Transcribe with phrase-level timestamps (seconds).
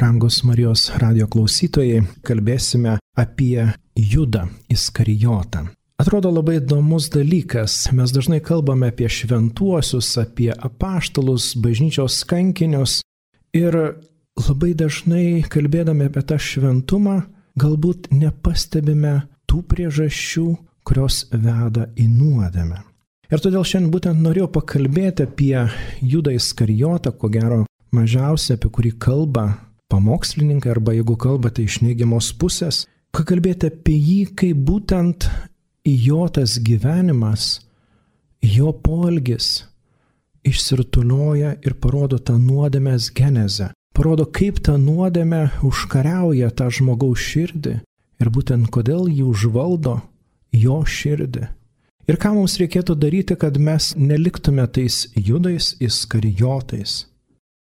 [0.00, 5.66] Brangus Marijos radio klausytojai, kalbėsime apie Judą Iskarijotą.
[6.00, 7.74] Atrodo labai įdomus dalykas.
[7.92, 13.02] Mes dažnai kalbame apie šventuosius, apie apaštalus, bažnyčios kankinius
[13.52, 13.76] ir
[14.40, 17.20] labai dažnai kalbėdami apie tą šventumą
[17.60, 20.48] galbūt nepastebime tų priežasčių,
[20.80, 22.86] kurios veda į nuodėmę.
[23.28, 25.58] Ir todėl šiandien būtent norėjau pakalbėti apie
[26.00, 29.50] Judą Iskarijotą, ko gero mažiausiai apie kurį kalba
[29.90, 35.26] pamokslininkai arba jeigu kalbate iš neigiamos pusės, pakalbėti apie jį, kaip būtent
[35.84, 37.58] jo tas gyvenimas,
[38.40, 39.66] jo polgis
[40.46, 43.70] išsirtulioja ir parodo tą nuodėmės genezę.
[43.94, 47.80] Parodo, kaip ta nuodėmė užkariauja tą žmogaus širdį
[48.20, 49.98] ir būtent kodėl jį užvaldo
[50.54, 51.48] jo širdį.
[52.08, 57.09] Ir ką mums reikėtų daryti, kad mes neliktume tais judais įskarijotais.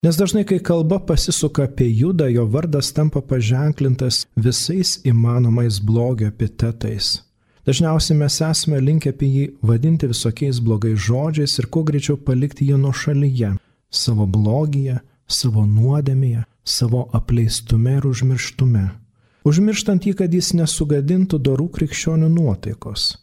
[0.05, 7.23] Nes dažnai, kai kalba pasisuka apie judą, jo vardas tampa paženklintas visais įmanomais blogio epitetais.
[7.65, 12.77] Dažniausiai mes esame linkę apie jį vadinti visokiais blogais žodžiais ir kuo greičiau palikti jį
[12.77, 13.57] nuo šalyje-
[14.03, 18.85] savo blogyje, savo nuodėmėje, savo apleistume ir užmirštume.
[19.43, 23.17] Užmirštant jį, kad jis nesugadintų dorų krikščionių nuotaikos.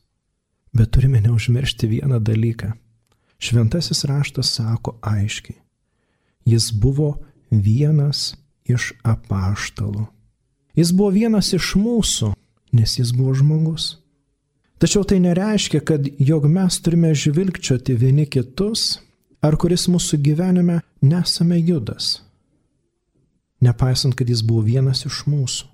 [0.75, 2.73] Bet turime neužmiršti vieną dalyką.
[3.39, 5.64] Šventasis raštas sako aiškiai.
[6.45, 7.15] Jis buvo
[7.51, 10.07] vienas iš apaštalų.
[10.75, 12.33] Jis buvo vienas iš mūsų,
[12.75, 13.99] nes jis buvo žmogus.
[14.83, 18.99] Tačiau tai nereiškia, kad jog mes turime žvilgčioti vieni kitus,
[19.41, 22.19] ar kuris mūsų gyvenime nesame judas.
[23.65, 25.71] Nepaisant, kad jis buvo vienas iš mūsų.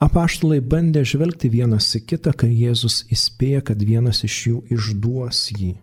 [0.00, 5.74] Apaštalai bandė žvelgti vienas į kitą, kai Jėzus įspėja, kad vienas iš jų išduos jį.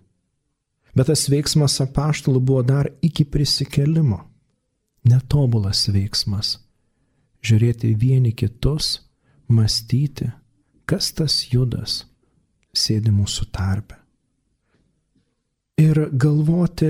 [0.98, 4.24] Bet tas veiksmas apaštalų buvo dar iki prisikelimo.
[5.08, 6.58] Netobulas veiksmas.
[7.46, 8.98] Žiūrėti vieni kitus,
[9.48, 10.32] mąstyti,
[10.90, 12.02] kas tas judas
[12.74, 13.96] sėdi mūsų tarpe.
[15.78, 16.90] Ir galvoti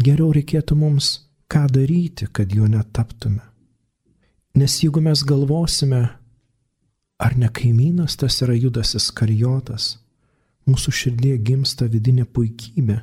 [0.00, 1.12] geriau reikėtų mums,
[1.52, 3.44] ką daryti, kad jo netaptume.
[4.56, 6.06] Nes jeigu mes galvosime,
[7.24, 9.98] Ar ne kaimynas tas yra Judas Iskarijotas?
[10.66, 12.98] Mūsų širdie gimsta vidinė puikybė,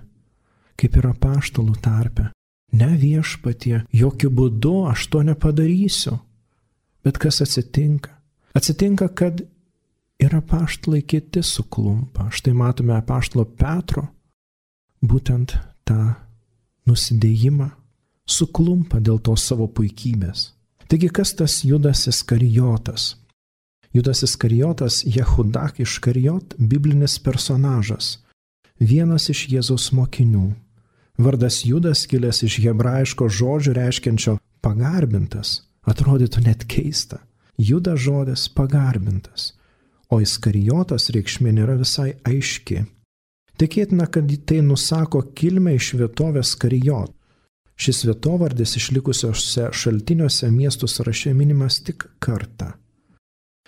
[0.81, 2.29] kaip yra paštalų tarpe.
[2.73, 6.17] Ne viešpatie, jokių būdų aš to nepadarysiu.
[7.03, 8.13] Bet kas atsitinka?
[8.55, 9.41] Atsitinka, kad
[10.21, 12.29] ir apaštalai kiti suklumpa.
[12.31, 14.05] Štai matome apaštalo Petro,
[15.01, 16.13] būtent tą
[16.87, 17.71] nusidėjimą,
[18.29, 20.51] suklumpa dėl to savo puikybės.
[20.87, 23.15] Taigi kas tas Judas Iskarijotas?
[23.93, 28.19] Judas Iskarijotas Jehudak iš Karijot biblinis personažas,
[28.79, 30.51] vienas iš Jėzaus mokinių.
[31.17, 37.19] Vardas Judas kilęs iš hebrajiško žodžio reiškiančio pagarbintas, atrodytų net keista.
[37.57, 39.51] Judas žodis pagarbintas,
[40.09, 42.85] o Iskarijotas reikšmė nėra visai aiški.
[43.61, 47.13] Tikėtina, kad tai nusako kilmę iš vietovės Karijot.
[47.81, 52.71] Šis vietovardis išlikusiuose šaltiniuose miestų sąraše minimas tik kartą.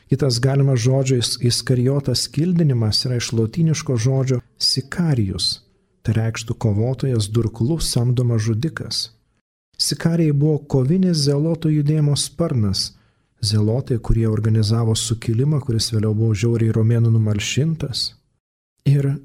[0.10, 1.18] Kitas galimas žodžio
[1.50, 5.48] įskarijotas kildinimas yra iš latiniško žodžio sikarijus,
[6.04, 9.04] tai reikštų kovotojas durklus samdomas žudikas.
[9.80, 12.92] Sikarijai buvo kovinis zeloto judėjimo sparnas,
[13.44, 18.14] zelotai, kurie organizavo sukilimą, kuris vėliau buvo žiauriai romėnų numalšintas.
[18.88, 19.16] Ir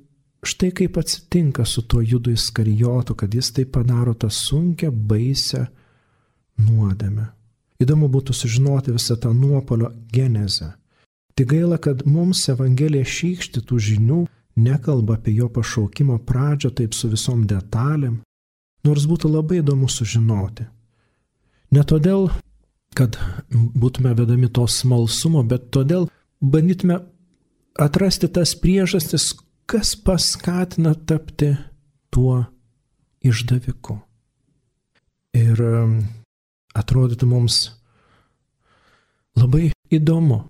[0.46, 5.66] štai kaip atsitinka su tuo judu įskarijotu, kad jis tai padaro tą sunkę, baisę
[6.62, 7.28] nuodėmę.
[7.78, 10.72] Įdomu būtų sužinoti visą tą nuopolio genezę.
[11.38, 14.22] Tik gaila, kad mums Evangelija šykšti tų žinių
[14.58, 18.20] nekalba apie jo pašaukimo pradžią taip su visom detalėm,
[18.84, 20.66] nors būtų labai įdomu sužinoti.
[21.74, 22.28] Ne todėl,
[22.96, 23.18] kad
[23.52, 26.08] būtume vedami to smalsumo, bet todėl
[26.40, 27.00] bandytume
[27.78, 29.34] atrasti tas priežastis,
[29.68, 31.52] kas paskatina tapti
[32.10, 32.46] tuo
[33.20, 33.98] išdaviku.
[35.36, 35.60] Ir
[36.78, 37.58] atrodytų mums
[39.38, 40.46] labai įdomu.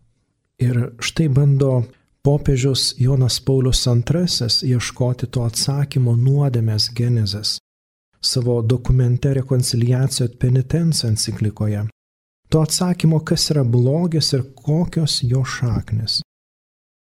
[0.59, 1.85] Ir štai bando
[2.23, 7.59] popiežius Jonas Paulius II ieškoti to atsakymo nuodėmės genezės
[8.21, 11.87] savo dokumente Reconciliacijo et Penitencija enciklikoje.
[12.49, 16.21] To atsakymo, kas yra blogis ir kokios jo šaknis.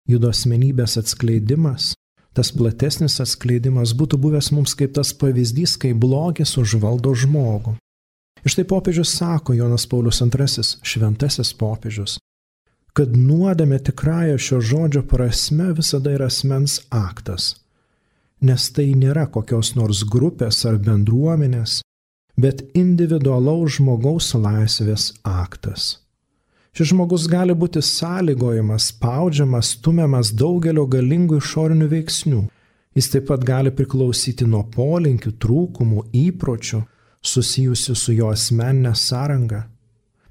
[0.08, 1.94] Judo asmenybės atskleidimas,
[2.34, 7.76] tas platesnis atskleidimas būtų buvęs mums kaip tas pavyzdys, kai blogis užvaldo žmogų.
[8.44, 12.18] Ir štai popiežius sako, Jonas Paulius II, šventasis popiežius,
[12.96, 17.50] kad nuodėmė tikrąją šio žodžio prasme visada yra asmens aktas,
[18.40, 21.82] nes tai nėra kokios nors grupės ar bendruomenės,
[22.40, 25.98] bet individualaus žmogaus laisvės aktas.
[26.76, 32.42] Šis žmogus gali būti sąlygojamas, spaudžiamas, stumiamas daugelio galingų išorinių veiksnių.
[32.96, 36.82] Jis taip pat gali priklausyti nuo polinkių, trūkumų, įpročių
[37.24, 39.66] susijusių su jo asmeninė sąranga.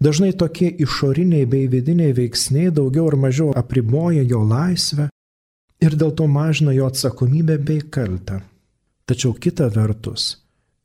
[0.06, 5.08] Dažnai tokie išoriniai bei vidiniai veiksniai daugiau ar mažiau apriboja jo laisvę
[5.82, 8.44] ir dėl to mažina jo atsakomybę bei kaltę.
[9.10, 10.28] Tačiau kita vertus,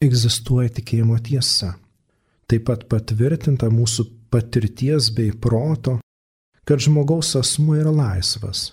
[0.01, 1.75] egzistuoja tikėjimo tiesa.
[2.49, 5.99] Taip pat patvirtinta mūsų patirties bei proto,
[6.65, 8.71] kad žmogaus asmuo yra laisvas.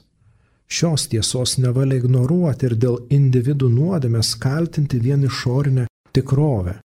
[0.68, 6.80] Šios tiesos nevalia ignoruoti ir dėl individų nuodėmės kaltinti vien išorinę tikrovę-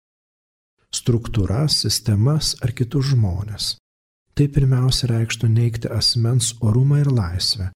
[1.00, 3.76] struktūras, sistemas ar kitus žmonės.
[4.36, 7.70] Tai pirmiausia reikštų neikti asmens orumą ir laisvę,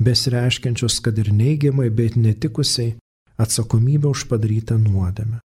[0.00, 2.94] besireiškiančius, kad ir neigiamai, bet netikusiai
[3.40, 5.40] atsakomybę už padarytą nuodėmę.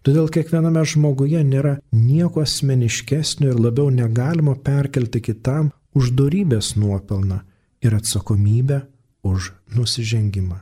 [0.00, 7.42] Todėl kiekviename žmoguje nėra nieko asmeniškesnio ir labiau negalimo perkelti kitam už darybės nuopelną
[7.84, 8.80] ir atsakomybę
[9.28, 10.56] už nusižengimą.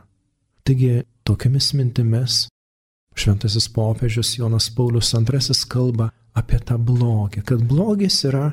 [0.66, 2.48] Taigi tokiamis mintimis
[3.18, 8.52] šventasis popiežius Jonas Paulius II kalba apie tą blogį, kad blogis yra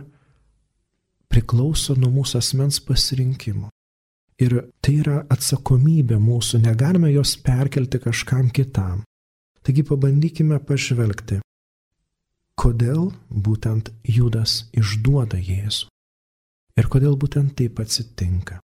[1.29, 3.69] priklauso nuo mūsų asmens pasirinkimo.
[4.41, 9.03] Ir tai yra atsakomybė mūsų, negalime jos perkelti kažkam kitam.
[9.63, 11.39] Taigi pabandykime pažvelgti,
[12.59, 15.87] kodėl būtent Judas išduoda Jėzų
[16.75, 18.59] ir kodėl būtent taip atsitinka.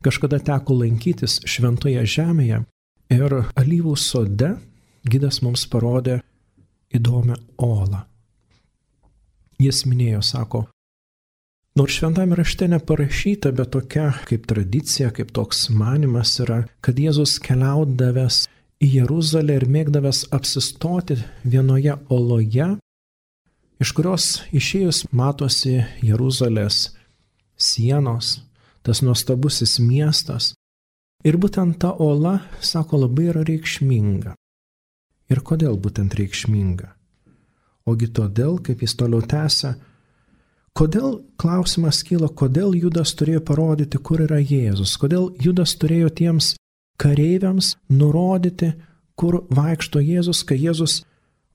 [0.00, 2.62] Kažkada teko lankytis šventoje žemėje
[3.12, 4.54] ir alyvų sode
[5.04, 6.20] gidas mums parodė
[6.94, 8.04] įdomią olą.
[9.60, 10.66] Jis minėjo, sako,
[11.78, 18.42] Nors šventame rašte neparašyta, bet tokia kaip tradicija, kaip toks manimas yra, kad Jėzus keliaudavęs
[18.82, 22.66] į Jeruzalę ir mėgdavęs apsistoti vienoje oloje,
[23.78, 26.88] iš kurios išėjus matosi Jeruzalės
[27.54, 28.40] sienos,
[28.82, 30.52] tas nuostabusis miestas.
[31.22, 34.34] Ir būtent ta ola, sako, labai yra reikšminga.
[35.30, 36.90] Ir kodėl būtent reikšminga?
[37.88, 39.74] Ogi todėl, kaip jis toliau tęsia,
[40.76, 46.54] kodėl klausimas kyla, kodėl Judas turėjo parodyti, kur yra Jėzus, kodėl Judas turėjo tiems
[47.00, 48.74] kareiviams nurodyti,
[49.18, 51.00] kur vaikšto Jėzus, kai Jėzus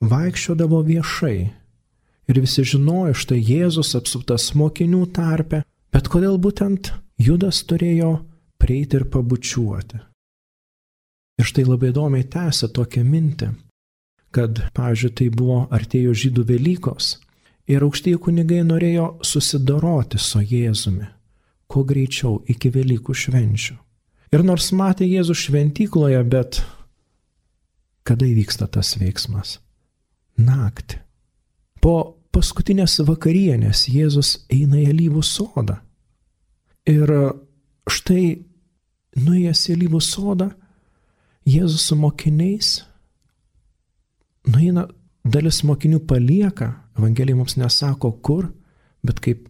[0.01, 1.37] vaikščiodavo viešai.
[2.25, 5.61] Ir visi žinojo, štai Jėzus apsuptas mokinių tarpe,
[5.93, 6.91] bet kodėl būtent
[7.21, 8.17] Judas turėjo
[8.61, 10.01] prieiti ir pabučiuoti.
[11.35, 13.51] Ir štai labai įdomiai tęsia tokią mintį,
[14.35, 17.15] kad, pavyzdžiui, tai buvo artėjo žydų Velykos
[17.71, 21.07] ir aukštieji kunigai norėjo susidoroti su Jėzumi,
[21.71, 23.77] kuo greičiau iki Velykų švenčių.
[24.35, 26.59] Ir nors matė Jėzų šventykloje, bet
[28.05, 29.59] kada įvyksta tas veiksmas?
[30.35, 30.99] Naktį.
[31.81, 35.79] Po paskutinės vakarienės Jėzus eina į alyvų sodą.
[36.89, 37.09] Ir
[37.89, 38.25] štai
[39.15, 40.49] nuėjęs į alyvų sodą,
[41.45, 42.79] Jėzus su mokiniais
[44.49, 44.87] nueina,
[45.23, 48.47] dalis mokinių palieka, Evangelija mums nesako kur,
[49.03, 49.47] bet kaip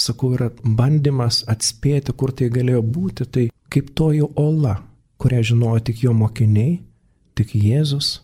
[0.00, 4.78] sakau, yra bandymas atspėti, kur tai galėjo būti, tai kaip toji ola,
[5.20, 6.78] kurią žinojo tik jo mokiniai,
[7.36, 8.20] tik Jėzus.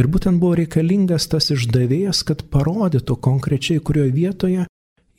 [0.00, 4.64] Ir būtent buvo reikalingas tas išdavėjas, kad parodytų konkrečiai, kurioje vietoje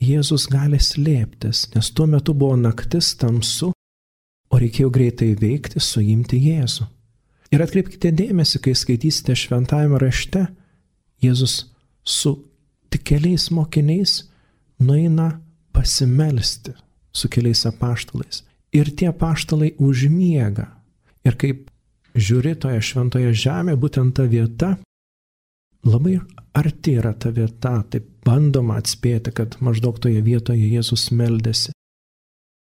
[0.03, 3.71] Jėzus gali slėptis, nes tuo metu buvo naktis tamsu,
[4.51, 6.89] o reikėjo greitai veikti, suimti Jėzų.
[7.53, 10.47] Ir atkreipkite dėmesį, kai skaitysite šventajame rašte,
[11.23, 11.71] Jėzus
[12.05, 12.33] su
[12.91, 14.25] tik keliais mokiniais
[14.79, 15.29] nueina
[15.73, 16.73] pasimelsti
[17.15, 18.43] su keliais apaštalais.
[18.75, 20.67] Ir tie apaštalai užmiega.
[21.25, 21.69] Ir kaip
[22.15, 24.73] žiūri toje šventoje žemėje, būtent ta vieta,
[25.87, 26.17] labai
[26.55, 31.73] arti yra ta vieta, taip bandoma atspėti, kad maždaug toje vietoje Jėzus meldėsi.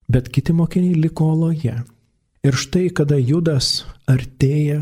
[0.10, 1.80] Bet kiti mokiniai liko oloje.
[2.44, 4.82] Ir štai, kada Judas artėja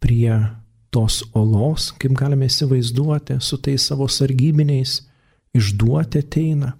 [0.00, 0.32] prie
[0.88, 5.02] tos olos, kaip galime įsivaizduoti, su tais savo sargybiniais,
[5.52, 6.70] išduoti ateina.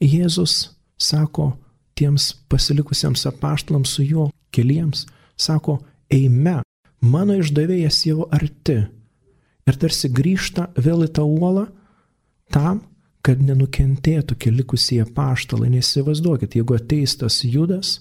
[0.00, 1.50] Jėzus sako
[1.96, 5.04] tiems pasilikusiems apaštalams su juo keliems,
[5.36, 6.62] sako, eime,
[7.04, 8.78] mano išdavėjas jau arti.
[9.68, 11.66] Ir tarsi grįžta vėl į tą uolą
[12.56, 12.80] tam,
[13.20, 15.68] kad nenukentėtų kelikusieji apaštalai.
[15.76, 17.98] Neįsivaizduokit, jeigu ateis tas judas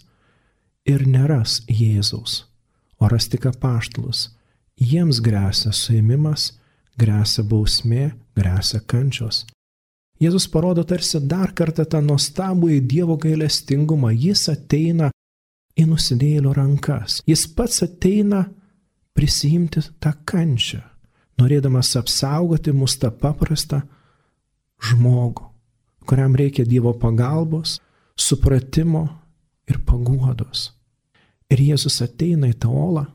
[0.85, 2.45] ir neras Jėzaus,
[3.01, 4.29] o ras tik apaštalus,
[4.77, 6.53] jiems grėsia suėmimas,
[6.99, 9.43] grėsia bausmė, grėsia kančios.
[10.21, 14.13] Jėzus parodo tarsi dar kartą tą nuostabų į Dievo gailestingumą.
[14.15, 15.09] Jis ateina
[15.75, 17.19] į nusidėjėlio rankas.
[17.27, 18.45] Jis pats ateina
[19.15, 20.81] prisijimti tą kančią.
[21.35, 23.81] norėdamas apsaugoti mus tą paprastą
[24.87, 25.49] žmogų,
[26.07, 27.81] kuriam reikia Dievo pagalbos,
[28.15, 29.09] supratimo
[29.69, 30.71] ir paguodos.
[31.51, 33.05] Ir Jėzus ateina į tą olą,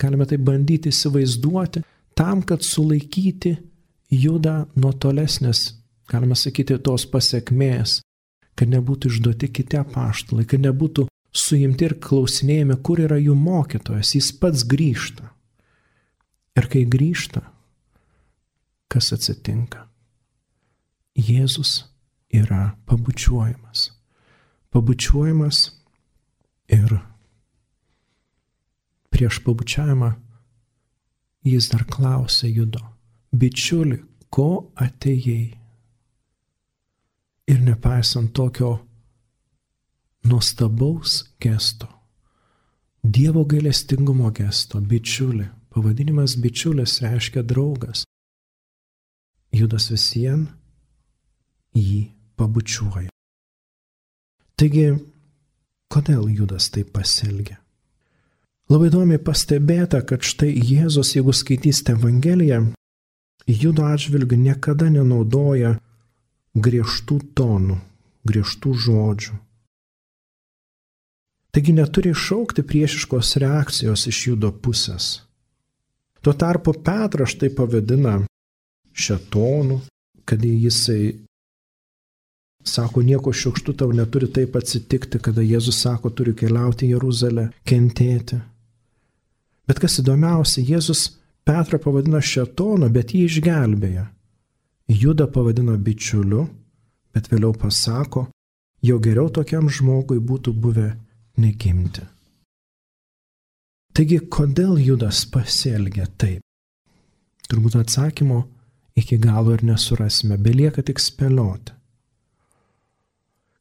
[0.00, 1.82] galime tai bandyti įsivaizduoti,
[2.16, 3.56] tam, kad sulaikyti
[4.12, 5.74] juda nuo tolesnės,
[6.08, 8.00] galime sakyti, tos pasiekmės,
[8.56, 14.30] kad nebūtų išduoti kiti apaštalai, kad nebūtų suimti ir klausinėjami, kur yra jų mokytojas, jis
[14.40, 15.28] pats grįžta.
[16.56, 17.42] Ir kai grįžta,
[18.88, 19.84] kas atsitinka?
[21.16, 21.82] Jėzus
[22.32, 23.90] yra pabučiuojamas.
[24.76, 25.70] Pabučiuojamas
[26.68, 26.98] ir
[29.08, 30.10] prieš pabučiavimą
[31.48, 32.82] jis dar klausė judo,
[33.32, 35.46] bičiuli, ko atėjai?
[37.48, 38.74] Ir nepaisant tokio
[40.28, 41.88] nuostabaus gesto,
[43.00, 48.04] Dievo gailestingumo gesto, bičiuli, pavadinimas bičiulis reiškia draugas.
[49.56, 50.48] Judas visien
[51.72, 53.15] jį pabučiuoja.
[54.56, 54.86] Taigi,
[55.92, 57.58] kodėl Judas taip pasielgia?
[58.72, 62.62] Labai įdomiai pastebėta, kad štai Jėzus, jeigu skaitysite Evangeliją,
[63.46, 65.74] judo atžvilgių niekada nenaudoja
[66.56, 67.76] griežtų tonų,
[68.24, 69.36] griežtų žodžių.
[71.52, 75.20] Taigi neturi iššaukti priešiškos reakcijos iš judo pusės.
[76.24, 78.22] Tuo tarpu Petras tai pavadina
[78.96, 79.82] šetonu,
[80.24, 81.12] kad jisai
[82.66, 88.40] sako, nieko šiukštų tau neturi taip atsitikti, kada Jėzus sako, turiu keliauti į Jeruzalę, kentėti.
[89.66, 91.08] Bet kas įdomiausia, Jėzus
[91.46, 94.08] Petrą pavadino šetonu, bet jį išgelbėja.
[94.90, 96.46] Judą pavadino bičiuliu,
[97.14, 98.26] bet vėliau pasako,
[98.82, 100.88] jo geriau tokiam žmogui būtų buvę
[101.38, 102.02] negimti.
[103.94, 106.42] Taigi, kodėl Judas pasielgia taip?
[107.46, 108.42] Turbūt atsakymo
[108.98, 111.75] iki galo ir nesurasime, belieka tik spėlioti.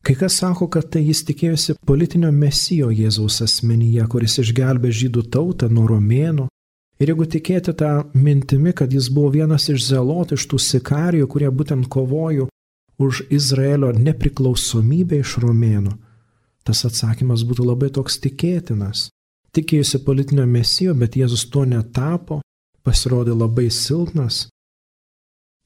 [0.06, 5.70] Kai kas sako, kad tai jis tikėjosi politinio mesijo Jėzaus asmenyje, kuris išgelbė žydų tautą
[5.74, 6.46] nuo romėnų.
[7.02, 11.50] Ir jeigu tikėti tą mintimi, kad jis buvo vienas iš zelotų, iš tų sikarijų, kurie
[11.50, 12.46] būtent kovojo
[13.02, 15.98] už Izraelio nepriklausomybę iš romėnų,
[16.64, 19.10] tas atsakymas būtų labai toks tikėtinas.
[19.58, 22.44] Tikėjusi politinio mesijo, bet Jėzus to netapo,
[22.86, 24.46] pasirodė labai silpnas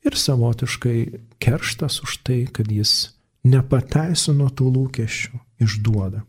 [0.08, 1.00] ir savotiškai
[1.44, 6.24] kerštas už tai, kad jis nepateisino tų lūkesčių, išduoda.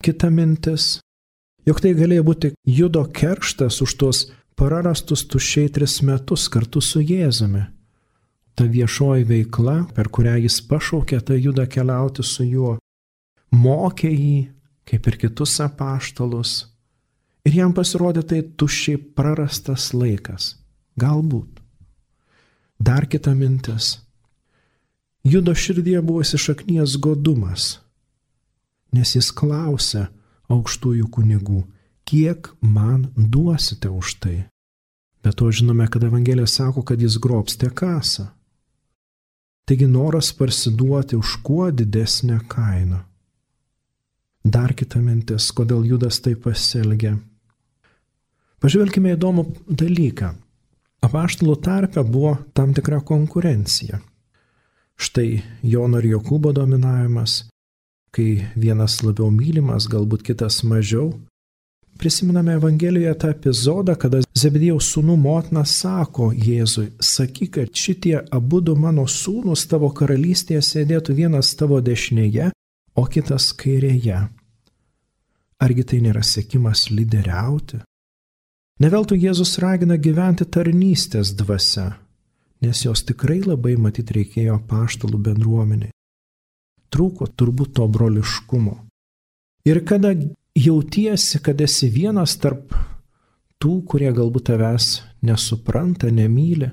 [0.00, 1.00] Kita mintis,
[1.68, 4.22] jog tai galėjo būti judo kerštas už tuos
[4.56, 7.66] prarastus tušiai tris metus kartu su Jėzumi.
[8.56, 12.74] Ta viešoji veikla, per kurią jis pašaukė tą judą keliauti su juo,
[13.52, 14.40] mokė jį,
[14.88, 16.52] kaip ir kitus apaštalus,
[17.46, 20.56] ir jam pasirodė tai tušiai prarastas laikas.
[21.00, 21.60] Galbūt.
[22.80, 23.98] Dar kita mintis
[25.24, 27.80] Judo širdyje buvo įsišaknyjas godumas,
[28.96, 30.06] nes jis klausė
[30.48, 31.64] aukštųjų kunigų,
[32.08, 34.36] kiek man duosite už tai.
[35.20, 38.30] Bet to žinome, kad Evangelija sako, kad jis grobstė kasą.
[39.68, 43.04] Taigi noras parsiduoti už kuo didesnę kainą.
[44.44, 47.18] Dar kita mintis, kodėl Judas taip pasielgia.
[48.60, 50.32] Pažvelkime įdomų dalyką.
[51.04, 54.00] Apaštalų tarpe buvo tam tikra konkurencija.
[55.00, 57.46] Štai Jono ir Jokūbo dominavimas,
[58.12, 61.14] kai vienas labiau mylimas, galbūt kitas mažiau.
[62.00, 68.76] Prisiminame Evangelijoje tą epizodą, kada Zebedėjaus sūnų motina sako Jėzui, sakyk, kad šitie abu du
[68.76, 72.50] mano sūnus tavo karalystėje sėdėtų vienas tavo dešinėje,
[72.96, 74.20] o kitas kairėje.
[75.60, 77.80] Argi tai nėra sėkimas lyderiauti?
[78.80, 81.90] Neveltui Jėzus ragina gyventi tarnystės dvasia,
[82.60, 85.92] nes jos tikrai labai matyt reikėjo paštalų bendruomeniai.
[86.90, 88.76] Trūko turbūt to broliškumo.
[89.68, 90.12] Ir kada
[90.56, 92.74] jautiesi, kad esi vienas tarp
[93.60, 96.70] tų, kurie galbūt tavęs nesupranta, nemyli,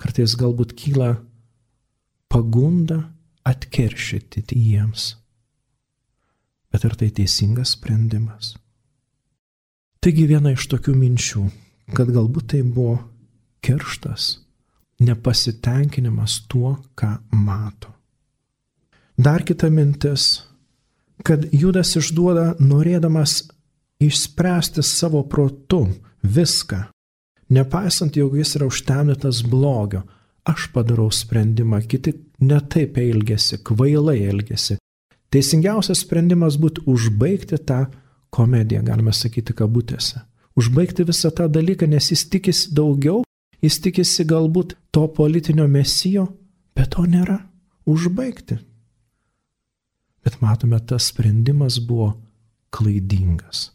[0.00, 1.16] kartais galbūt kyla
[2.32, 3.02] pagunda
[3.44, 5.14] atkeršyti jiems.
[6.72, 8.54] Bet ar tai teisingas sprendimas?
[10.02, 11.44] Taigi viena iš tokių minčių,
[11.94, 12.98] kad galbūt tai buvo
[13.64, 14.43] kerštas
[15.00, 17.90] nepasitenkinimas tuo, ką mato.
[19.16, 20.42] Dar kita mintis,
[21.22, 23.44] kad Judas išduoda norėdamas
[24.02, 25.86] išspręsti savo protu
[26.22, 26.80] viską,
[27.54, 30.02] nepaisant, jog jis yra užtemdytas blogio.
[30.44, 32.12] Aš padarau sprendimą, kiti
[32.44, 34.76] netaip elgesi, kvailai elgesi.
[35.32, 37.86] Teisingiausias sprendimas būtų užbaigti tą
[38.34, 40.20] komediją, galime sakyti, kabutėse.
[40.58, 43.22] Užbaigti visą tą dalyką, nes jis tikisi daugiau
[43.62, 46.28] Jis tikisi galbūt to politinio mesijo,
[46.74, 47.38] bet to nėra.
[47.84, 48.58] Užbaigti.
[50.24, 52.14] Bet matome, tas sprendimas buvo
[52.72, 53.68] klaidingas.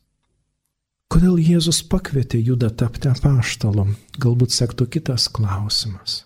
[1.09, 3.85] Kodėl Jėzus pakvietė Judą tapti apaštalu?
[4.21, 6.23] Galbūt sektų kitas klausimas.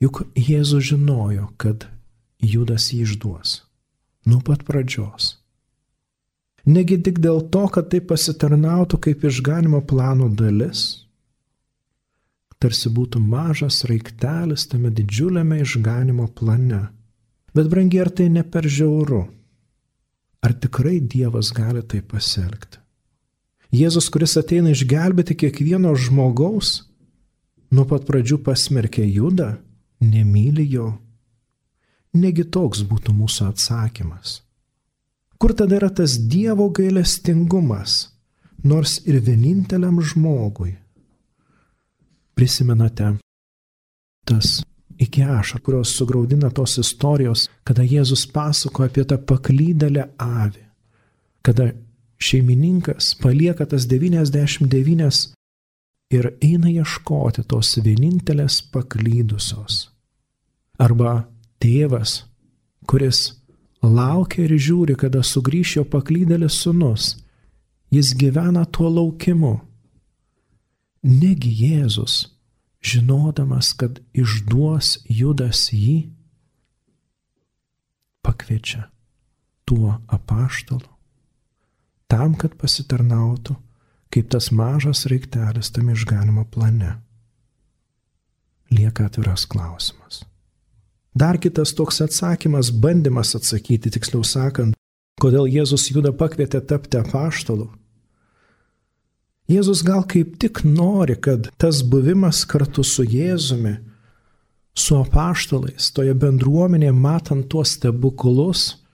[0.00, 1.88] Juk Jėzus žinojo, kad
[2.40, 3.58] Judas jį išduos.
[4.24, 5.34] Nuo pat pradžios.
[6.64, 11.04] Negi tik dėl to, kad tai pasitarnautų kaip išganimo plano dalis,
[12.60, 16.88] tarsi būtų mažas raiktelis tame didžiuliame išganimo plane.
[17.56, 19.24] Bet brangi, ar tai ne per žiauru?
[20.44, 22.78] Ar tikrai Dievas gali tai pasielgti?
[23.70, 26.90] Jėzus, kuris ateina išgelbėti kiekvieno žmogaus,
[27.70, 29.52] nuo pat pradžių pasmerkė Judą,
[30.02, 30.92] nemyli jo.
[32.14, 34.40] Negi toks būtų mūsų atsakymas.
[35.38, 38.10] Kur tada yra tas Dievo gailestingumas,
[38.66, 40.74] nors ir vieninteliam žmogui,
[42.40, 43.18] Prisimenate
[44.24, 44.62] tas
[44.98, 50.62] iki ašą, kurios sugraudina tos istorijos, kada Jėzus pasako apie tą paklydalę avį,
[51.44, 51.66] kada
[52.16, 55.20] šeimininkas palieka tas 99
[56.16, 59.90] ir eina ieškoti tos vienintelės paklydusios.
[60.80, 61.26] Arba
[61.60, 62.22] tėvas,
[62.88, 63.34] kuris
[63.84, 67.18] laukia ir žiūri, kada sugrįš jo paklydėlis sunus,
[67.92, 69.58] jis gyvena tuo laukimu
[71.02, 72.28] Negi Jėzus,
[72.84, 76.10] žinodamas, kad išduos Judas jį,
[78.20, 78.90] pakviečia
[79.64, 80.88] tuo apaštalu,
[82.10, 83.56] tam, kad pasitarnautų
[84.10, 86.98] kaip tas mažas raiktelis tam išganimo plane.
[88.70, 90.24] Lieka atviras klausimas.
[91.14, 94.76] Dar kitas toks atsakymas, bandymas atsakyti, tiksliau sakant,
[95.22, 97.66] kodėl Jėzus Judą pakvietė tapti apaštalu,
[99.50, 103.78] Jėzus gal kaip tik nori, kad tas buvimas kartu su Jėzumi,
[104.78, 108.84] su apaštalais, toje bendruomenėje, matant tuos stebuklus,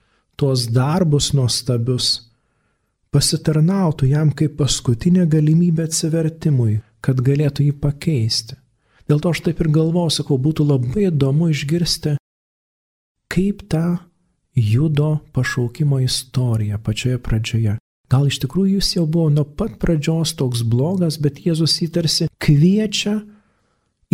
[0.40, 2.08] tuos darbus nuostabius,
[3.12, 8.56] pasitarnautų jam kaip paskutinė galimybė atsivertimui, kad galėtų jį pakeisti.
[9.06, 12.16] Dėl to aš taip ir galvoju, sakau, būtų labai įdomu išgirsti,
[13.28, 13.86] kaip ta
[14.56, 17.76] judo pašaukimo istorija pačioje pradžioje
[18.12, 22.28] Gal iš tikrųjų jis jau buvo nuo pat pradžios toks blogas, bet Jėzus jį tarsi
[22.38, 23.18] kviečia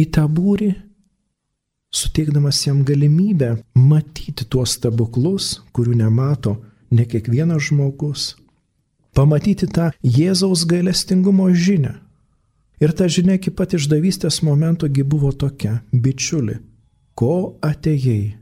[0.00, 0.70] į tą būrį,
[1.92, 6.56] suteikdamas jam galimybę matyti tuos stebuklus, kurių nemato
[6.92, 8.32] ne kiekvienas žmogus,
[9.12, 11.98] pamatyti tą Jėzaus gailestingumo žinę.
[12.82, 16.56] Ir ta žinia iki pat išdavystės momentogi buvo tokia, bičiuli,
[17.14, 18.41] ko atėjai?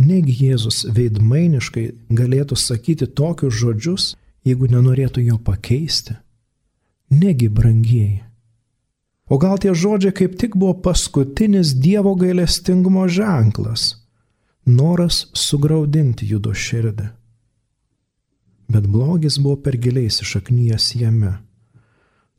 [0.00, 1.84] Negi Jėzus veidmainiškai
[2.16, 4.04] galėtų sakyti tokius žodžius,
[4.48, 6.16] jeigu nenorėtų jo pakeisti?
[7.10, 8.22] Negi brangieji.
[9.30, 14.06] O gal tie žodžiai kaip tik buvo paskutinis Dievo gailestingumo ženklas-
[14.78, 17.10] noras sugraudinti judo širdį.
[18.70, 21.38] Bet blogis buvo per giliai įsišaknyjęs jame.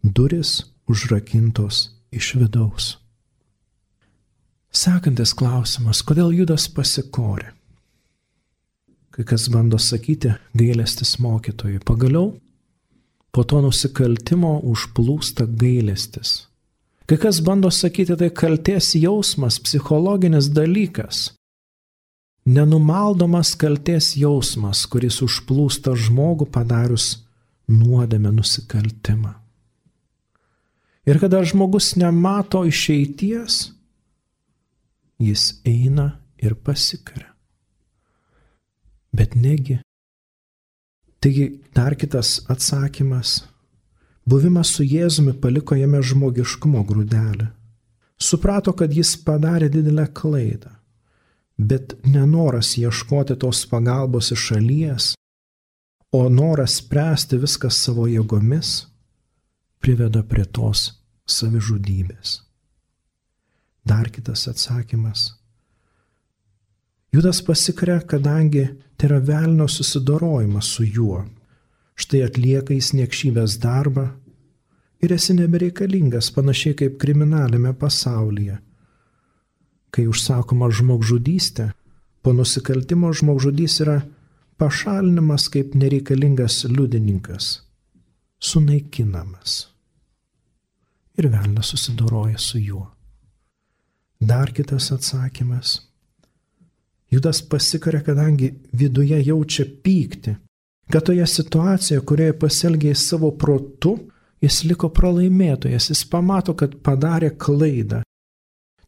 [0.04, 3.01] Duris užrakintos iš vidaus.
[4.72, 7.52] Sekantis klausimas, kodėl Judas pasikorė?
[9.12, 11.80] kai kas bando sakyti gailestis mokytojui.
[11.86, 12.32] Pagaliau
[13.32, 16.48] po to nusikaltimo užplūsta gailestis.
[17.08, 21.34] Kai kas bando sakyti, tai kalties jausmas, psichologinis dalykas.
[22.46, 27.28] Nenumaldomas kalties jausmas, kuris užplūsta žmogų padarius
[27.68, 29.36] nuodėmę nusikaltimą.
[31.06, 33.74] Ir kada žmogus nemato išeities,
[35.22, 36.08] jis eina
[36.42, 37.32] ir pasikaria
[39.12, 39.80] bet negi.
[41.20, 43.44] Taigi dar kitas atsakymas.
[44.26, 47.48] Buvimas su Jėzumi paliko jame žmogiškumo grūdelį.
[48.22, 50.76] Suprato, kad jis padarė didelę klaidą,
[51.58, 55.08] bet nenoras ieškoti tos pagalbos iš šalies,
[56.14, 58.86] o noras spręsti viską savo jėgomis,
[59.82, 60.92] priveda prie tos
[61.26, 62.38] savižudybės.
[63.86, 65.32] Dar kitas atsakymas
[67.12, 71.26] Judas pasikrė, kadangi tai yra velnio susidorojimas su juo.
[72.00, 74.06] Štai atlieka jis niekšybės darbą
[75.04, 78.62] ir esi nebereikalingas panašiai kaip kriminalime pasaulyje.
[79.92, 81.74] Kai užsakoma žmogžudystė,
[82.24, 83.98] po nusikaltimo žmogžudys yra
[84.62, 87.58] pašalinimas kaip nereikalingas liudininkas,
[88.40, 89.66] sunaikinamas.
[91.20, 92.88] Ir velnas susidoroja su juo.
[94.22, 95.80] Dar kitas atsakymas
[97.12, 100.38] Judas pasikarė, kadangi viduje jaučia pyktį,
[100.92, 103.98] kad toje situacijoje, kurioje pasielgė savo protu,
[104.42, 108.02] Jis liko pralaimėtojas, jis pamato, kad padarė klaidą.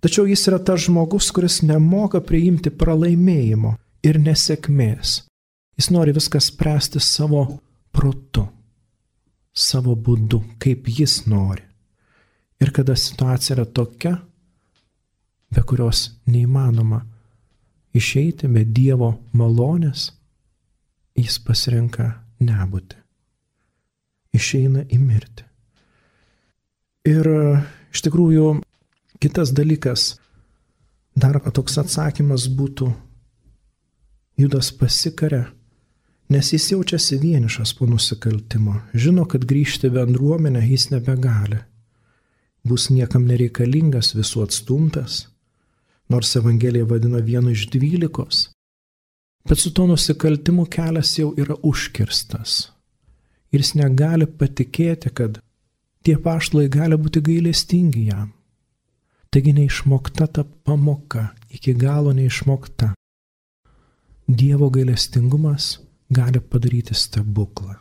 [0.02, 5.19] Tačiau jis yra tas žmogus, kuris nemoka priimti pralaimėjimo ir nesėkmės.
[5.78, 7.46] Jis nori viską spręsti savo
[7.93, 8.48] protu,
[9.54, 11.62] savo būdu, kaip jis nori.
[12.62, 14.17] Ir kada situacija yra tokia,
[15.54, 17.04] be kurios neįmanoma
[17.94, 20.10] išeiti be Dievo malonės,
[21.18, 22.10] jis pasirenka
[22.42, 22.98] nebūti.
[24.34, 25.46] Išeina į mirtį.
[27.13, 27.28] Ir
[27.94, 28.48] iš tikrųjų
[29.22, 30.16] kitas dalykas,
[31.16, 32.89] dar toks atsakymas būtų,
[34.39, 35.44] Judas pasikarė,
[36.34, 41.60] nes jis jaučiasi vienišas po nusikaltimo, žino, kad grįžti bendruomenę jis nebegali,
[42.66, 45.28] bus niekam nereikalingas, visų atstumtas,
[46.10, 48.48] nors Evangelija vadina vienu iš dvylikos,
[49.50, 52.70] Bet su to nusikaltimu kelias jau yra užkirstas.
[53.52, 55.39] Ir jis negali patikėti, kad
[56.04, 58.32] tie paštlai gali būti gailestingi jam.
[59.34, 62.94] Taigi neišmokta ta pamoka, iki galo neišmokta.
[64.28, 65.78] Dievo gailestingumas
[66.10, 67.76] gali padaryti stebuklą.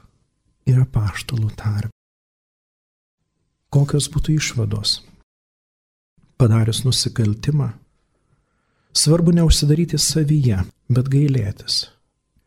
[0.66, 1.94] Yra paštalų tarp.
[3.72, 4.98] Kokios būtų išvados?
[6.36, 7.70] Padarius nusikaltimą,
[8.92, 10.60] Svarbu neužsidaryti savyje,
[10.92, 11.86] bet gailėtis.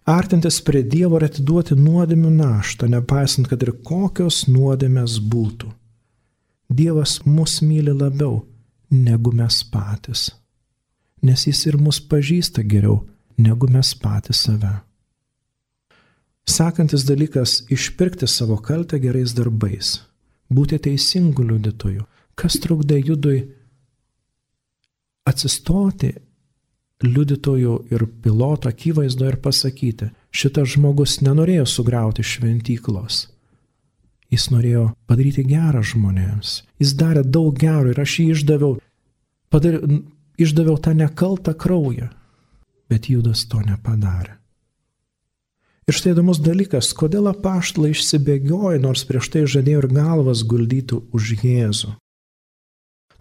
[0.06, 5.72] Artintis prie Dievo ir atiduoti nuodėmių naštą, nepaisant, kad ir kokios nuodėmės būtų.
[6.70, 8.44] Dievas mus myli labiau
[8.94, 10.30] negu mes patys,
[11.26, 13.02] nes Jis ir mus pažįsta geriau
[13.38, 14.76] negu mes patys save.
[16.46, 20.02] Sekantis dalykas- išpirkti savo kaltę gerais darbais,
[20.54, 22.06] būti teisingų liudytojų.
[22.36, 23.48] Kas trukdė judui
[25.26, 26.14] atsistoti
[27.04, 33.26] liudytojų ir piloto akivaizdo ir pasakyti, šitas žmogus nenorėjo sugriauti šventyklos.
[34.32, 36.64] Jis norėjo padaryti gerą žmonėms.
[36.82, 38.78] Jis darė daug gero ir aš jį išdaviau,
[39.54, 39.78] padar,
[40.42, 42.10] išdaviau tą nekaltą kraują.
[42.90, 44.36] Bet Judas to nepadarė.
[45.86, 51.36] Ir štai įdomus dalykas, kodėl apaštlai išsibėgiojo, nors prieš tai žadėjo ir galvas guldytų už
[51.44, 51.94] Jėzų.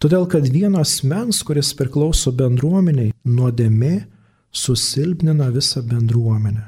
[0.05, 4.03] Todėl, kad vienas mens, kuris priklauso bendruomeniai, nuodėmė
[4.53, 6.67] susilpnina visą bendruomenę.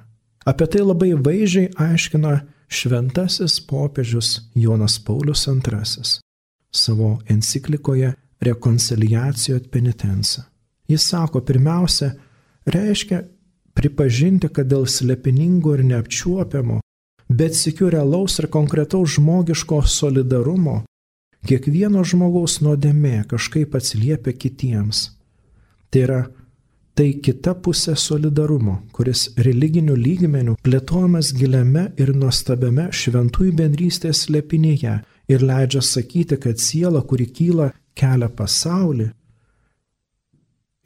[0.48, 2.30] Apie tai labai vaizdžiai aiškina
[2.72, 6.16] šventasis popiežius Jonas Paulius II
[6.72, 10.46] savo enciklikoje Reconciliacijo penitencija.
[10.88, 12.14] Jis sako, pirmiausia,
[12.64, 13.20] reiškia
[13.76, 16.80] pripažinti, kad dėl slepiningo ir neapčiuopiamo,
[17.28, 20.86] bet sikiu realaus ir konkretaus žmogiško solidarumo
[21.46, 25.02] Kiekvieno žmogaus nuodėmė kažkaip atsiliepia kitiems.
[25.94, 26.18] Tai yra
[26.98, 34.96] tai kita pusė solidarumo, kuris religiniu lygmeniu plėtojamas giliame ir nuostabiame šventųjų bendrystės lepinėje
[35.30, 39.10] ir leidžia sakyti, kad siela, kuri kyla, kelia pasaulį.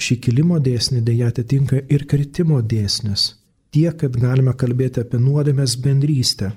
[0.01, 3.37] Šį kilimo dėsnį dėja atitinka ir kritimo dėsnis.
[3.71, 6.53] Tiek, kad galime kalbėti apie nuodėmės bendrystę,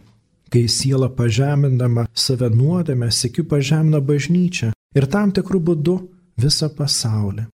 [0.53, 5.95] kai siela pažemindama save nuodėmę, sėkiu pažemina bažnyčią ir tam tikrų būdų
[6.43, 7.47] visą pasaulį.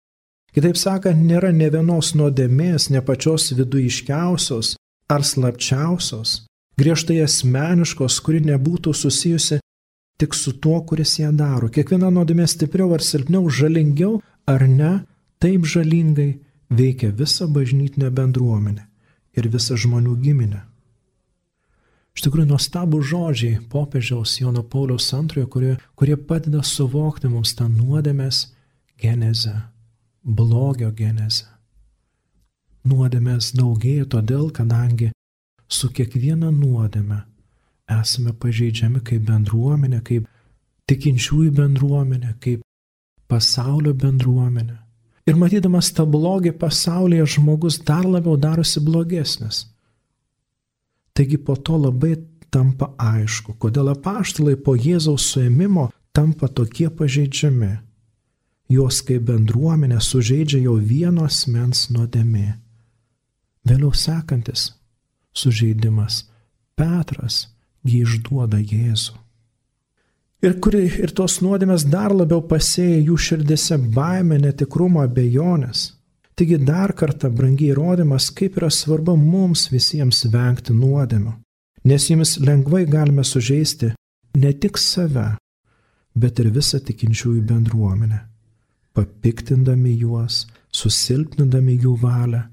[0.57, 4.73] Kitaip sakant, nėra ne vienos nuodėmės, ne pačios viduiškiausios
[5.13, 6.47] ar slapčiausios,
[6.81, 9.59] griežtai asmeniškos, kuri nebūtų susijusi
[10.17, 11.69] tik su tuo, kuris ją daro.
[11.69, 14.17] Kiekviena nuodėmė stipriau ar silpniau, žalingiau
[14.49, 14.93] ar ne,
[15.37, 16.31] taip žalingai
[16.73, 18.87] veikia visą bažnytinę bendruomenę
[19.37, 20.63] ir visą žmonių giminę.
[22.17, 28.47] Iš tikrųjų, nuostabų žodžiai popiežiaus Jono Pauliaus antrojo, kurie, kurie padeda suvokti mums tą nuodėmės
[28.97, 29.53] genezę,
[30.25, 31.45] blogio genezę.
[32.89, 35.11] Nuodėmės daugėja todėl, kadangi
[35.69, 37.21] su kiekviena nuodėme
[37.99, 40.25] esame pažeidžiami kaip bendruomenė, kaip
[40.89, 42.65] tikinčiųjų bendruomenė, kaip
[43.29, 44.81] pasaulio bendruomenė.
[45.29, 49.67] Ir matydamas tą blogį pasaulyje žmogus dar labiau darosi blogesnis.
[51.17, 52.13] Taigi po to labai
[52.53, 57.73] tampa aišku, kodėl apaštalai po Jėzaus suėmimo tampa tokie pažeidžiami.
[58.69, 62.59] Juos kaip bendruomenė sužeidžia jau vienos mens nuodėmė.
[63.65, 64.69] Vėliau sekantis
[65.33, 66.25] sužeidimas
[66.77, 67.47] Petras
[67.87, 69.17] jį išduoda Jėzų.
[70.45, 75.96] Ir, kuri, ir tos nuodėmės dar labiau pasėja jų širdise baimę, netikrumą, abejonės.
[76.37, 81.33] Taigi dar kartą brangiai įrodymas, kaip yra svarbu mums visiems vengti nuodėmių,
[81.89, 83.93] nes jomis lengvai galime sužeisti
[84.37, 85.31] ne tik save,
[86.13, 88.19] bet ir visą tikinčiųjų bendruomenę,
[88.93, 92.43] papiktindami juos, susilpnindami jų valią,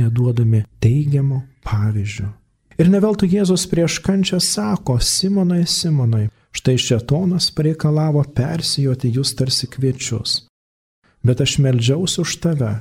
[0.00, 2.32] neduodami teigiamo pavyzdžio.
[2.80, 10.46] Ir neveltui Jėzus prieš kančią sako, Simonai, Simonai, Štai šetonas pareikalavo persijoti jūs tarsi kviečius.
[11.22, 12.72] Bet aš melžiausi už tave,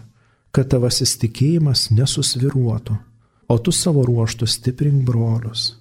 [0.55, 2.95] kad tavasis tikėjimas nesusviruotų,
[3.49, 5.75] o tu savo ruoštų stiprink brolius.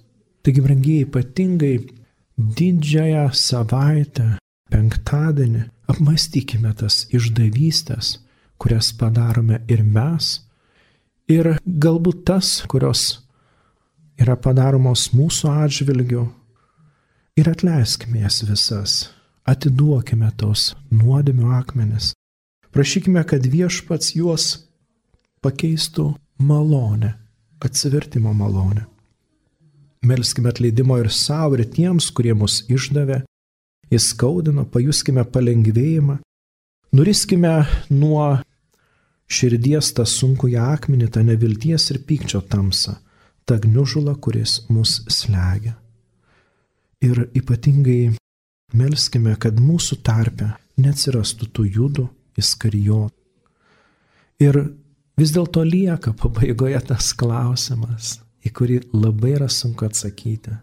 [0.45, 1.73] Taigi, brangiai, ypatingai
[2.39, 4.27] didžiąją savaitę,
[4.71, 8.17] penktadienį, apmastykime tas išdavystės,
[8.59, 10.37] kurias padarome ir mes,
[11.27, 13.23] ir galbūt tas, kurios
[14.19, 16.27] yra padaromos mūsų atžvilgiu,
[17.39, 18.95] ir atleiskime jas visas,
[19.47, 22.13] atiduokime tos nuodėmių akmenis,
[22.75, 24.49] prašykime, kad viešpats juos
[25.43, 27.13] pakeistų malonę,
[27.63, 28.85] atsivertimo malonę.
[30.03, 33.23] Melskime atleidimo ir savo, ir tiems, kurie mus išdavė,
[33.91, 36.19] įskaudino, pajuskime palengvėjimą,
[36.95, 37.53] nuriskime
[37.91, 38.37] nuo
[39.29, 42.95] širdies tą sunkų akmenį, tą nevilties ir pykčio tamsą,
[43.45, 45.75] tą gniužulą, kuris mus slegia.
[47.01, 48.15] Ir ypatingai
[48.75, 52.07] melskime, kad mūsų tarpe neatsirastų tų judų,
[52.39, 53.15] įskarijotų.
[54.39, 54.59] Ir
[55.19, 60.55] vis dėlto lieka pabaigoje tas klausimas, į kurį labai yra sunku atsakyti,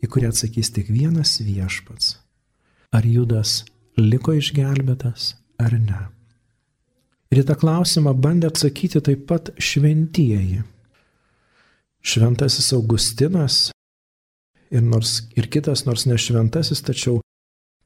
[0.00, 2.16] į kurį atsakys tik vienas viešpats.
[2.96, 3.66] Ar Judas
[4.00, 6.06] liko išgelbėtas ar ne?
[7.28, 10.62] Ir į tą klausimą bandė atsakyti taip pat šventieji.
[12.00, 13.66] Šventasis Augustinas
[14.70, 17.20] ir, nors, ir kitas, nors ne šventasis, tačiau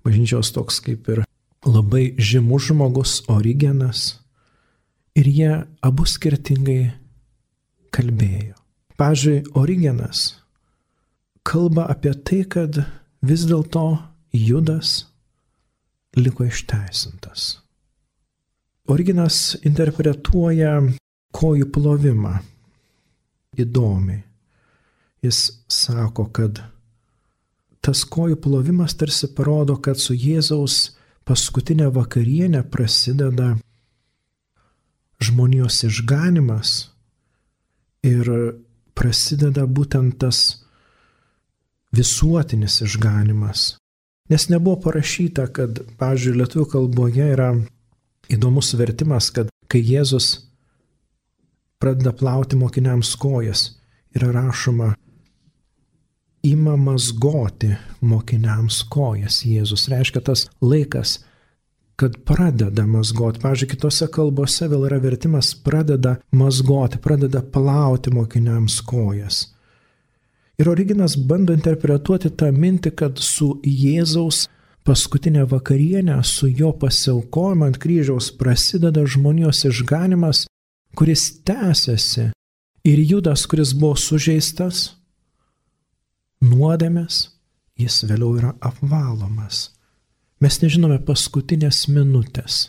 [0.07, 1.25] bažnyčios toks kaip ir
[1.67, 4.19] labai žymus žmogus Origenas.
[5.15, 5.53] Ir jie
[5.85, 6.93] abu skirtingai
[7.93, 8.57] kalbėjo.
[8.97, 10.43] Pavyzdžiui, Origenas
[11.45, 12.79] kalba apie tai, kad
[13.23, 13.99] vis dėlto
[14.33, 15.03] Judas
[16.17, 17.59] liko išteisintas.
[18.91, 20.79] Originas interpretuoja
[21.33, 22.39] kojų plovimą
[23.61, 24.23] įdomiai.
[25.23, 25.39] Jis
[25.71, 26.59] sako, kad
[27.83, 30.97] tas kojų plovimas tarsi parodo, kad su Jėzaus
[31.29, 33.55] paskutinė vakarienė prasideda
[35.23, 36.73] žmonijos išganimas
[38.07, 38.29] ir
[38.99, 40.43] prasideda būtent tas
[41.95, 43.77] visuotinis išganimas.
[44.31, 47.51] Nes nebuvo parašyta, kad, pavyzdžiui, lietuvių kalboje yra
[48.33, 50.49] įdomus vertimas, kad kai Jėzus
[51.83, 53.67] pradeda plauti mokiniams kojas,
[54.17, 54.93] yra rašoma
[56.47, 59.87] įmamas goti mokiniams kojas Jėzus.
[59.91, 61.21] Reiškia tas laikas,
[61.97, 63.41] kad pradeda mazgoti.
[63.43, 69.45] Pavyzdžiui, kitose kalbose vėl yra vertimas pradeda mazgoti, pradeda plauti mokiniams kojas.
[70.59, 74.47] Ir originas bando interpretuoti tą mintį, kad su Jėzaus
[74.87, 80.47] paskutinė vakarienė, su jo pasiaukojimu ant kryžiaus prasideda žmonijos išganimas,
[80.99, 82.33] kuris tęsiasi.
[82.83, 85.02] Ir Judas, kuris buvo sužeistas,
[86.43, 87.29] nuodėmės,
[87.79, 89.71] jis vėliau yra apvalomas.
[90.43, 92.65] Mes nežinome paskutinės minutės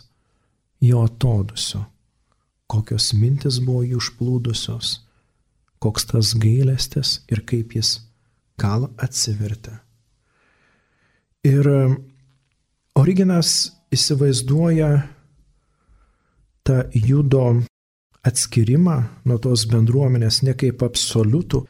[0.84, 1.82] jo atodusio,
[2.70, 4.98] kokios mintis buvo jų užplūdusios,
[5.82, 7.98] koks tas gailestis ir kaip jis
[8.60, 9.80] gal atsivertė.
[11.44, 11.96] Ir um,
[12.94, 14.90] Originas įsivaizduoja
[16.64, 17.48] tą judo
[18.24, 21.64] atskirimą nuo tos bendruomenės ne kaip absoliutų,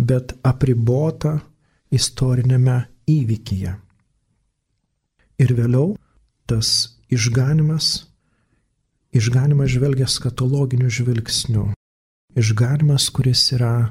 [0.00, 1.36] bet apribotą
[1.94, 3.74] istorinėme įvykyje.
[5.40, 5.94] Ir vėliau
[6.50, 8.06] tas išganimas,
[9.16, 11.70] išganimas žvelgia skatologiniu žvilgsniu.
[12.38, 13.90] Išganimas, kuris yra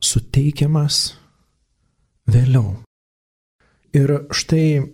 [0.00, 1.14] suteikiamas
[2.30, 2.80] vėliau.
[3.94, 4.84] Ir štai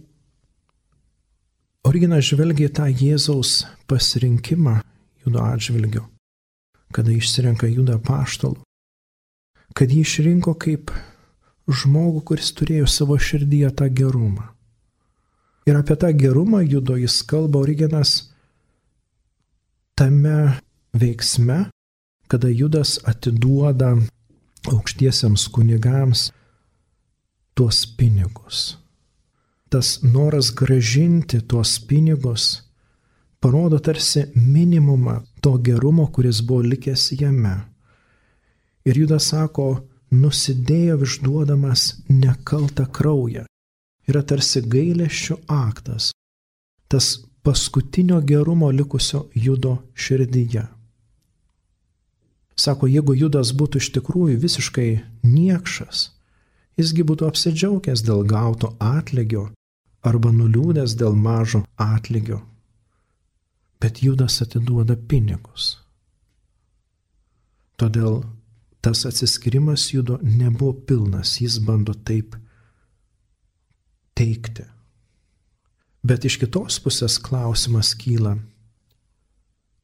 [1.89, 4.75] Originas žvelgia į tą Jėzaus pasirinkimą
[5.25, 6.03] judo atžvilgiu,
[6.93, 8.61] kada išsirenka judą paštalų,
[9.73, 10.93] kad jį išrinko kaip
[11.69, 14.49] žmogų, kuris turėjo savo širdyje tą gerumą
[15.67, 18.33] Ir apie tą gerumą judo jis kalba Origenas
[19.95, 20.59] tame
[20.97, 21.69] veiksme,
[22.31, 23.91] kada Judas atiduoda
[24.73, 26.31] aukštiesiems kunigams
[27.55, 28.79] tuos pinigus.
[29.71, 32.63] Tas noras gražinti tuos pinigus
[33.41, 37.57] parodo tarsi minimumą to gerumo, kuris buvo likęs jame.
[38.85, 43.47] Ir Judas sako, nusidėjo išduodamas nekaltą kraują
[44.11, 46.11] yra tarsi gailėščių aktas,
[46.91, 47.11] tas
[47.47, 50.67] paskutinio gerumo likusio judo širdyje.
[52.61, 54.89] Sako, jeigu judas būtų iš tikrųjų visiškai
[55.25, 56.11] niekšas,
[56.81, 59.47] jisgi būtų apsidžiaugęs dėl gauto atlygio
[60.05, 62.43] arba nuliūdęs dėl mažo atlygio.
[63.81, 65.79] Bet judas atiduoda pinigus.
[67.81, 68.21] Todėl
[68.81, 72.37] tas atsiskirimas judo nebuvo pilnas, jis bando taip
[74.15, 74.65] teikti.
[76.03, 78.39] Bet iš kitos pusės klausimas kyla,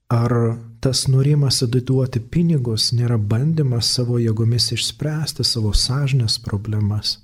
[0.09, 0.33] ar
[0.81, 7.19] tas norimas atiduoti pinigus nėra bandymas savo jėgomis išspręsti savo sąžinės problemas,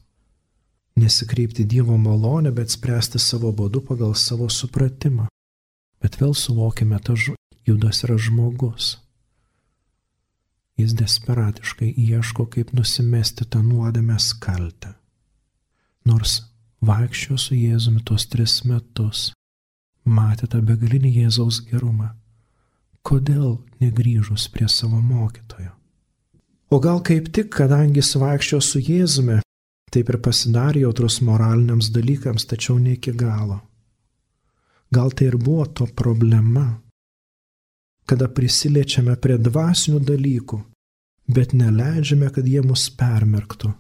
[0.96, 5.28] nesikreipti Dievo malonę, bet spręsti savo būdu pagal savo supratimą.
[6.02, 7.30] Bet vėl suvokime, tas
[7.64, 8.98] judas yra žmogus.
[10.82, 14.96] Jis desperatiškai ieško, kaip nusimesti tą nuodėmės kaltę.
[16.08, 16.40] Nors
[16.82, 19.30] vaikščio su Jėzumi tuos tris metus,
[20.04, 22.10] matė tą begalinį Jėzaus gerumą.
[23.06, 25.70] Kodėl negryžus prie savo mokytojo?
[26.72, 29.40] O gal kaip tik, kadangi jis vaikščio su Jėzumi,
[29.92, 33.60] taip ir pasidarė jautrus moraliniams dalykams, tačiau ne iki galo.
[34.92, 36.66] Gal tai ir buvo to problema,
[38.08, 40.58] kada prisiliečiame prie dvasinių dalykų,
[41.28, 43.72] bet neleidžiame, kad jie mus permerktų,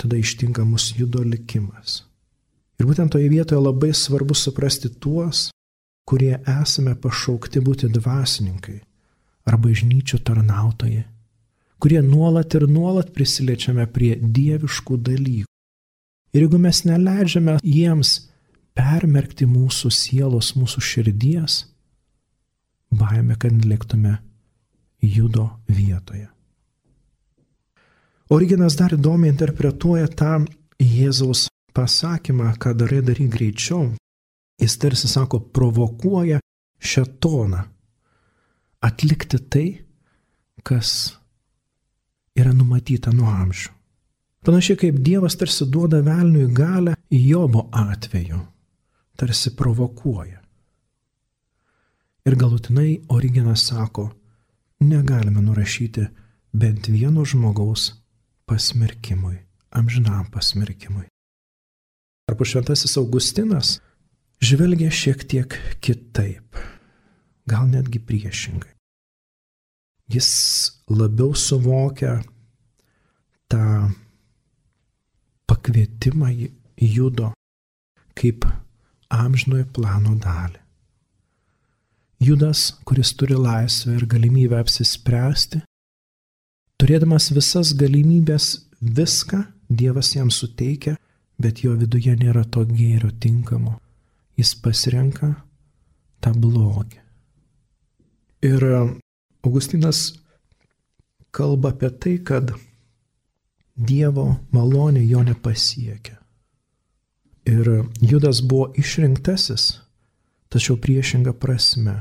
[0.00, 2.04] tada ištinka mus judo likimas.
[2.76, 5.48] Ir būtent toje vietoje labai svarbu suprasti tuos,
[6.06, 8.78] kurie esame pašaukti būti dvasininkai
[9.46, 11.04] ar bažnyčių tarnautojai,
[11.82, 15.50] kurie nuolat ir nuolat prisiliečiame prie dieviškų dalykų.
[16.34, 18.12] Ir jeigu mes neleidžiame jiems
[18.76, 21.62] permerkti mūsų sielos, mūsų širdies,
[22.92, 24.18] baime, kad liktume
[25.00, 26.28] judo vietoje.
[28.28, 30.40] Originas dar įdomiai interpretuoja tą
[30.82, 33.92] Jėzaus pasakymą, ką darai daryk greičiau.
[34.58, 36.40] Jis tarsi sako, provokuoja
[36.80, 37.60] šetoną
[38.82, 39.66] atlikti tai,
[40.66, 40.90] kas
[42.34, 43.70] yra numatyta nuo amžių.
[44.46, 48.40] Panašiai kaip Dievas tarsi duoda velniui galę Jobo atveju,
[49.18, 50.40] tarsi provokuoja.
[52.26, 54.08] Ir galutinai Originas sako,
[54.82, 56.08] negalime nurašyti
[56.52, 57.92] bent vieno žmogaus
[58.46, 59.38] pasmerkimui,
[59.70, 61.06] amžinam pasmerkimui.
[62.30, 63.76] Arba šventasis Augustinas
[64.42, 66.58] žvelgia šiek tiek kitaip,
[67.46, 68.72] gal netgi priešingai.
[70.10, 70.30] Jis
[70.90, 72.20] labiau suvokia
[73.50, 73.90] tą
[75.50, 76.30] pakvietimą
[76.78, 77.32] judo
[78.18, 78.46] kaip
[79.10, 80.62] amžinojo plano dalį.
[82.22, 85.60] Judas, kuris turi laisvę ir galimybę apsispręsti,
[86.76, 90.94] Turėdamas visas galimybės viską Dievas jam suteikia,
[91.40, 93.78] bet jo viduje nėra to gėrio tinkamo.
[94.36, 95.32] Jis pasirenka
[96.20, 97.00] tą blogį.
[98.46, 98.62] Ir
[99.42, 100.12] Augustinas
[101.32, 102.52] kalba apie tai, kad
[103.76, 106.16] Dievo malonė jo nepasiekia.
[107.46, 109.82] Ir Judas buvo išrinktasis,
[110.48, 112.00] tačiau priešinga prasme.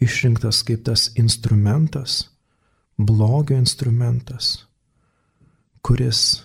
[0.00, 2.29] Išrinktas kaip tas instrumentas,
[3.06, 4.66] blogio instrumentas,
[5.82, 6.42] kuris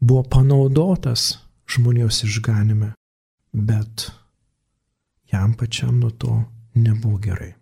[0.00, 2.92] buvo panaudotas žmonijos išganime,
[3.52, 4.10] bet
[5.32, 6.42] jam pačiam nuo to
[6.74, 7.54] nebuvo gerai.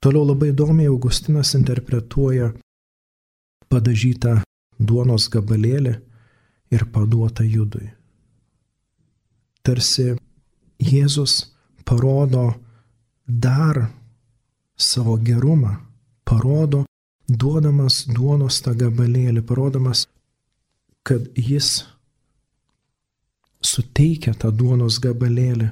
[0.00, 2.52] Toliau labai įdomiai Augustinas interpretuoja
[3.68, 4.38] padažytą
[4.78, 5.94] duonos gabalėlį
[6.70, 7.90] ir paduotą judui.
[9.62, 10.14] Tarsi
[10.80, 11.50] Jėzus
[11.84, 12.54] parodo
[13.26, 13.90] dar
[14.76, 15.76] savo gerumą,
[16.24, 16.86] parodo,
[17.30, 20.06] duodamas duonos tą gabalėlį, parodamas,
[21.06, 21.84] kad jis
[23.62, 25.70] suteikia tą duonos gabalėlį,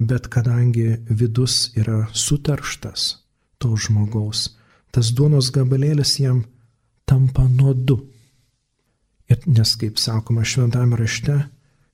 [0.00, 3.20] bet kadangi vidus yra sutarštas
[3.60, 4.48] to žmogaus,
[4.90, 6.42] tas duonos gabalėlis jam
[7.04, 8.00] tampa nuodu.
[9.30, 11.36] Ir nes, kaip sakoma šventame rašte,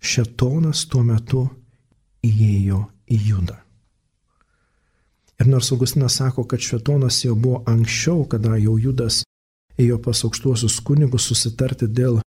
[0.00, 1.44] šetonas tuo metu
[2.24, 3.65] įėjo į judą.
[5.40, 9.22] Ir nors Augustinas sako, kad švetonas jau buvo anksčiau, kada jau Judas
[9.76, 12.22] ėjo pas aukštuosius kunigus susitarti dėl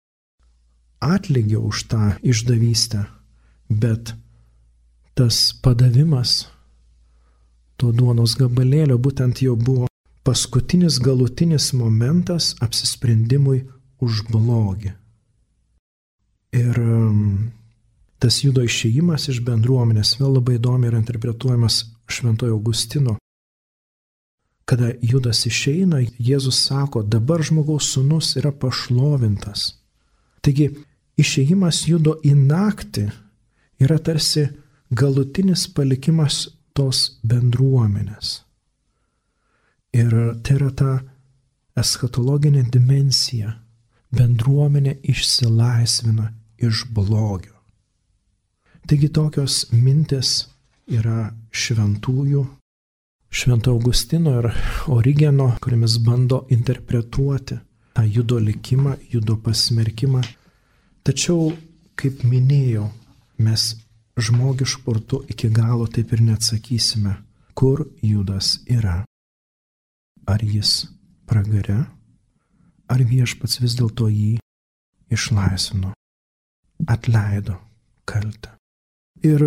[1.01, 3.05] atlygio už tą išdavystę,
[3.71, 4.15] bet
[5.15, 6.47] tas padavimas
[7.77, 9.87] to duonos gabalėlio būtent jau buvo
[10.27, 13.63] paskutinis galutinis momentas apsisprendimui
[14.03, 14.93] už blogį.
[16.57, 17.53] Ir um,
[18.19, 23.17] tas judo išėjimas iš bendruomenės vėl labai įdomiai yra interpretuojamas Šventojo Augustino.
[24.67, 29.77] Kada Judas išeina, Jėzus sako, dabar žmogaus sunus yra pašlovintas.
[30.43, 30.73] Taigi
[31.19, 33.07] išėjimas judo į naktį
[33.83, 34.49] yra tarsi
[34.91, 38.41] galutinis palikimas tos bendruomenės.
[39.97, 40.91] Ir tai yra ta
[41.79, 43.55] eschatologinė dimensija.
[44.17, 46.31] Bendruomenė išsilaisvina
[46.63, 47.55] iš blogio.
[48.87, 50.47] Taigi tokios mintis
[50.87, 52.45] yra šventųjų,
[53.37, 54.47] Švento Augustino ir
[54.89, 57.59] Origeno, kuriamis bando interpretuoti
[57.93, 60.23] tą judo likimą, judo pasmerkimą.
[61.05, 61.51] Tačiau,
[62.01, 62.87] kaip minėjau,
[63.45, 63.67] mes
[64.17, 67.13] žmogišku portu iki galo taip ir neatsakysime,
[67.55, 69.03] kur Judas yra.
[70.27, 70.87] Ar jis
[71.29, 71.79] pragare,
[72.89, 74.39] ar viešpats vis dėlto jį
[75.13, 75.93] išlaisvino,
[76.89, 77.61] atleido
[78.09, 78.57] kaltę.
[79.21, 79.45] Ir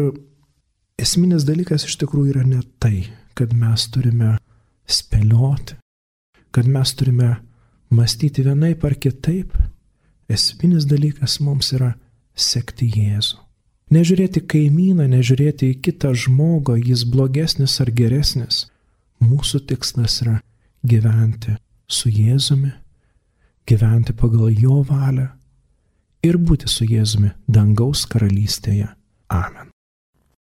[1.00, 4.36] esminis dalykas iš tikrųjų yra ne tai, kad mes turime
[4.89, 5.78] spėlioti,
[6.52, 7.36] kad mes turime
[7.93, 9.54] mąstyti vienaip ar kitaip.
[10.30, 11.93] Esminis dalykas mums yra
[12.38, 13.39] sekti Jėzų.
[13.89, 18.68] Nežiūrėti kaimyną, nežiūrėti į kitą žmogų, jis blogesnis ar geresnis.
[19.26, 20.36] Mūsų tikslas yra
[20.86, 21.56] gyventi
[21.89, 22.70] su Jėzumi,
[23.66, 25.32] gyventi pagal jo valią
[26.22, 28.93] ir būti su Jėzumi dangaus karalystėje.
[29.34, 29.68] Amen.